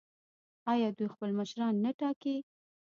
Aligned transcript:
آیا 0.71 0.89
دوی 0.97 1.07
خپل 1.13 1.29
مشران 1.39 1.73
نه 1.85 1.91
ټاکي؟ 1.99 2.35